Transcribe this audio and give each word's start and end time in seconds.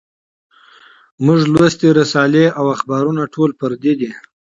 مونږ 1.25 1.41
لوستي 1.53 1.89
رسالې 1.99 2.45
او 2.59 2.65
اخبارونه 2.75 3.21
ټول 3.33 3.49
پردي 3.59 3.93
دي 3.99 4.11